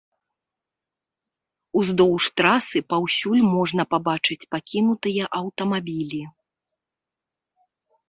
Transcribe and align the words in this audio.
Уздоўж 1.81 2.23
трасы 2.41 2.79
паўсюль 2.95 3.45
можна 3.55 3.87
пабачыць 3.95 4.41
пакінутыя 4.57 5.23
аўтамабілі. 5.45 6.23